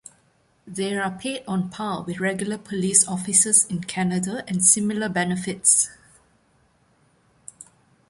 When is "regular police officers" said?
2.19-3.67